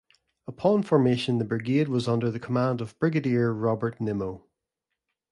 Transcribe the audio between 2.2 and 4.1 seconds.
the command of Brigadier Robert